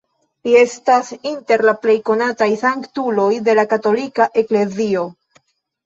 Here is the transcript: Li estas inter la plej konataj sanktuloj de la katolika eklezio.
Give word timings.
Li 0.47 0.53
estas 0.61 1.11
inter 1.33 1.65
la 1.67 1.75
plej 1.85 1.95
konataj 2.11 2.49
sanktuloj 2.65 3.29
de 3.51 3.59
la 3.61 3.69
katolika 3.77 4.31
eklezio. 4.45 5.11